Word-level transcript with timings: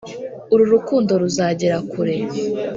Ururukundo 0.53 1.11
ruzagera 1.21 1.77
kure 1.91 2.15